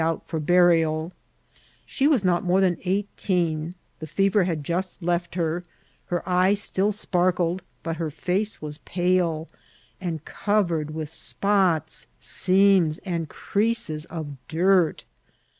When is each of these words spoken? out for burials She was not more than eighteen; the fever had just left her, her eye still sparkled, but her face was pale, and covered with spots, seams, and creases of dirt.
out 0.03 0.23
for 0.25 0.39
burials 0.39 1.13
She 1.85 2.07
was 2.07 2.23
not 2.25 2.43
more 2.43 2.59
than 2.59 2.79
eighteen; 2.85 3.75
the 3.99 4.07
fever 4.07 4.45
had 4.45 4.63
just 4.63 4.99
left 5.03 5.35
her, 5.35 5.63
her 6.07 6.27
eye 6.27 6.55
still 6.55 6.91
sparkled, 6.91 7.61
but 7.83 7.97
her 7.97 8.09
face 8.09 8.59
was 8.63 8.79
pale, 8.79 9.47
and 10.01 10.25
covered 10.25 10.89
with 10.95 11.09
spots, 11.09 12.07
seams, 12.19 12.97
and 13.05 13.29
creases 13.29 14.05
of 14.05 14.37
dirt. 14.47 15.03